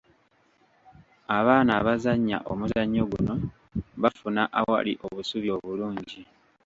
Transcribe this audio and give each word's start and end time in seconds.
Abaana 1.37 1.71
abazannya 1.79 2.37
omuzannyo 2.51 3.03
guno 3.11 3.33
bafuna 4.01 4.43
awali 4.59 4.93
obusubi 5.05 5.49
obulungi. 5.57 6.21